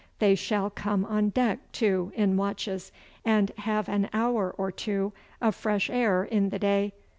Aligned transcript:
They 0.17 0.33
shall 0.33 0.71
come 0.71 1.05
on 1.05 1.29
deck, 1.29 1.59
too, 1.71 2.11
in 2.15 2.35
watches, 2.35 2.91
and 3.23 3.51
have 3.59 3.87
an 3.87 4.09
hour 4.11 4.49
or 4.57 4.71
two 4.71 5.13
o' 5.43 5.51
fresh 5.51 5.91
air 5.91 6.23
in 6.23 6.49
the 6.49 6.57
day. 6.57 6.93